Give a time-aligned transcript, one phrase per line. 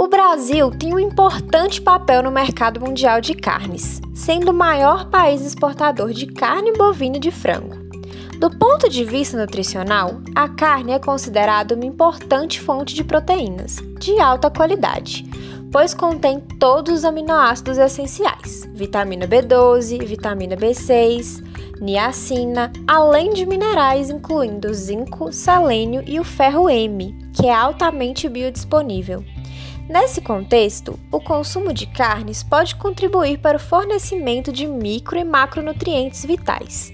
[0.00, 5.44] O Brasil tem um importante papel no mercado mundial de carnes, sendo o maior país
[5.44, 7.76] exportador de carne bovina e de frango.
[8.38, 14.18] Do ponto de vista nutricional, a carne é considerada uma importante fonte de proteínas, de
[14.18, 15.22] alta qualidade,
[15.70, 21.44] pois contém todos os aminoácidos essenciais: vitamina B12, vitamina B6,
[21.78, 29.22] niacina, além de minerais incluindo zinco, selênio e o ferro M, que é altamente biodisponível.
[29.90, 36.24] Nesse contexto, o consumo de carnes pode contribuir para o fornecimento de micro e macronutrientes
[36.24, 36.92] vitais.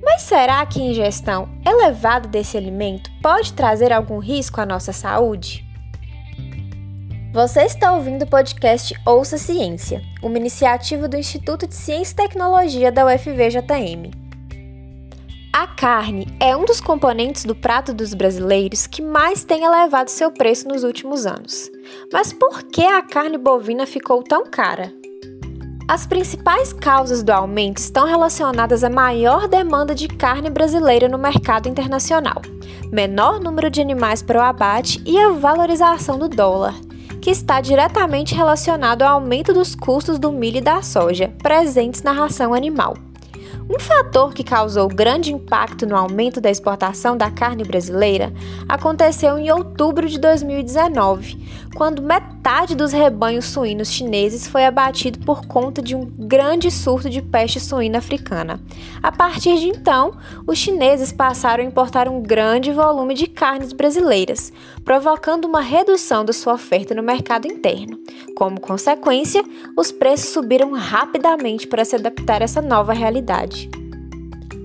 [0.00, 5.66] Mas será que a ingestão elevada desse alimento pode trazer algum risco à nossa saúde?
[7.32, 12.92] Você está ouvindo o podcast Ouça Ciência, uma iniciativa do Instituto de Ciência e Tecnologia
[12.92, 14.25] da UFVJM.
[15.58, 20.30] A carne é um dos componentes do prato dos brasileiros que mais tem elevado seu
[20.30, 21.70] preço nos últimos anos.
[22.12, 24.92] Mas por que a carne bovina ficou tão cara?
[25.88, 31.70] As principais causas do aumento estão relacionadas à maior demanda de carne brasileira no mercado
[31.70, 32.42] internacional,
[32.92, 36.74] menor número de animais para o abate e a valorização do dólar,
[37.18, 42.12] que está diretamente relacionado ao aumento dos custos do milho e da soja presentes na
[42.12, 43.05] ração animal.
[43.68, 48.32] Um fator que causou grande impacto no aumento da exportação da carne brasileira
[48.68, 55.82] aconteceu em outubro de 2019, quando metade dos rebanhos suínos chineses foi abatido por conta
[55.82, 58.60] de um grande surto de peste suína africana.
[59.02, 64.52] A partir de então, os chineses passaram a importar um grande volume de carnes brasileiras,
[64.84, 67.98] provocando uma redução da sua oferta no mercado interno.
[68.36, 69.42] Como consequência,
[69.76, 73.55] os preços subiram rapidamente para se adaptar a essa nova realidade.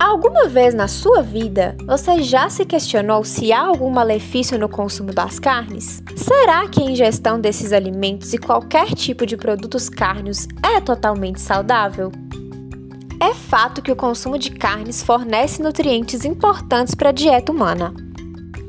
[0.00, 5.12] Alguma vez na sua vida você já se questionou se há algum malefício no consumo
[5.12, 6.02] das carnes?
[6.16, 12.10] Será que a ingestão desses alimentos e qualquer tipo de produtos cárneos é totalmente saudável?
[13.20, 17.92] É fato que o consumo de carnes fornece nutrientes importantes para a dieta humana.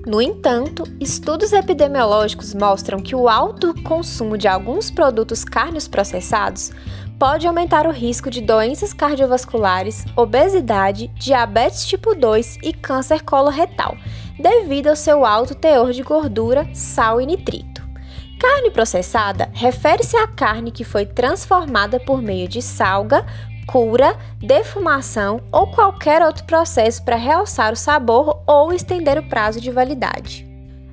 [0.05, 6.71] No entanto, estudos epidemiológicos mostram que o alto consumo de alguns produtos carnes processados
[7.19, 13.95] pode aumentar o risco de doenças cardiovasculares, obesidade, diabetes tipo 2 e câncer coloretal,
[14.39, 17.71] devido ao seu alto teor de gordura, sal e nitrito.
[18.39, 23.23] Carne processada refere-se à carne que foi transformada por meio de salga,
[23.71, 29.71] cura, defumação ou qualquer outro processo para realçar o sabor ou estender o prazo de
[29.71, 30.45] validade.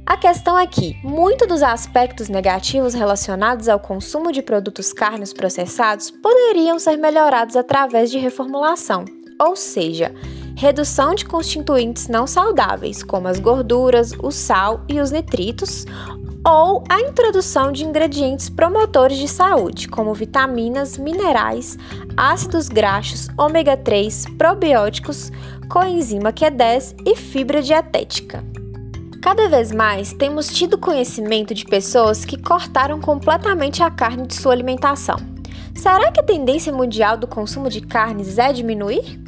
[0.06, 6.10] A questão é que muitos dos aspectos negativos relacionados ao consumo de produtos carnes processados
[6.10, 9.04] poderiam ser melhorados através de reformulação,
[9.38, 10.14] ou seja,
[10.56, 15.84] redução de constituintes não saudáveis, como as gorduras, o sal e os nitritos,
[16.46, 21.76] ou a introdução de ingredientes promotores de saúde, como vitaminas, minerais,
[22.16, 25.30] ácidos graxos, ômega 3, probióticos,
[25.68, 28.42] coenzima Q10 e fibra dietética.
[29.20, 34.52] Cada vez mais temos tido conhecimento de pessoas que cortaram completamente a carne de sua
[34.52, 35.16] alimentação.
[35.74, 39.27] Será que a tendência mundial do consumo de carnes é diminuir?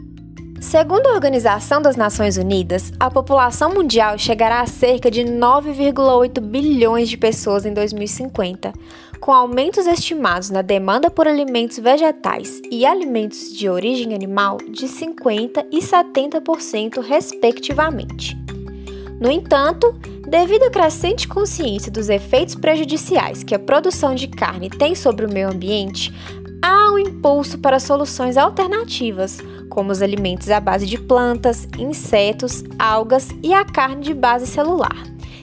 [0.60, 7.08] Segundo a Organização das Nações Unidas, a população mundial chegará a cerca de 9,8 bilhões
[7.08, 8.70] de pessoas em 2050,
[9.18, 15.66] com aumentos estimados na demanda por alimentos vegetais e alimentos de origem animal de 50%
[15.72, 18.36] e 70%, respectivamente.
[19.18, 19.94] No entanto,
[20.28, 25.32] devido à crescente consciência dos efeitos prejudiciais que a produção de carne tem sobre o
[25.32, 26.12] meio ambiente,
[26.62, 29.38] há um impulso para soluções alternativas,
[29.68, 34.96] como os alimentos à base de plantas, insetos, algas e a carne de base celular,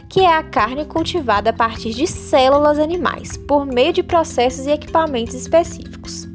[0.09, 4.71] que é a carne cultivada a partir de células animais, por meio de processos e
[4.71, 6.27] equipamentos específicos.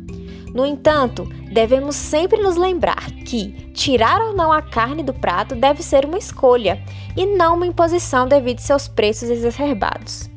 [0.54, 5.82] No entanto, devemos sempre nos lembrar que tirar ou não a carne do prato deve
[5.82, 6.82] ser uma escolha
[7.16, 10.31] e não uma imposição devido a seus preços exacerbados.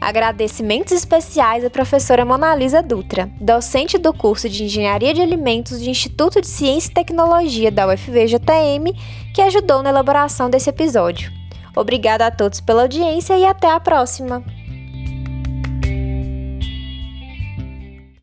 [0.00, 6.40] Agradecimentos especiais à professora Monalisa Dutra, docente do curso de Engenharia de Alimentos do Instituto
[6.40, 8.94] de Ciência e Tecnologia da UFVJM,
[9.34, 11.30] que ajudou na elaboração desse episódio.
[11.76, 14.42] Obrigada a todos pela audiência e até a próxima!